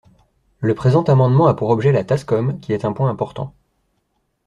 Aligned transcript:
Le 0.61 0.73
présent 0.73 1.03
amendement 1.03 1.45
a 1.45 1.53
pour 1.53 1.69
objet 1.69 1.91
la 1.91 2.03
TASCOM, 2.03 2.59
qui 2.59 2.73
est 2.73 2.85
un 2.85 2.91
point 2.91 3.11
important. 3.11 3.53